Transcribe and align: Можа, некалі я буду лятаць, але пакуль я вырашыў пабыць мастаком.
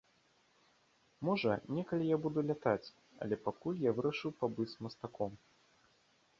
Можа, 1.29 1.53
некалі 1.81 2.05
я 2.15 2.19
буду 2.25 2.39
лятаць, 2.53 2.87
але 3.25 3.35
пакуль 3.45 3.77
я 3.89 3.97
вырашыў 4.01 4.31
пабыць 4.43 4.71
мастаком. 4.87 5.41